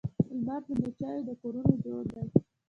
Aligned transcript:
لمر 0.35 0.61
د 0.67 0.69
مچېو 0.81 1.19
د 1.27 1.29
کورونو 1.41 1.73
جوړ 1.83 2.01
دی 2.13 2.23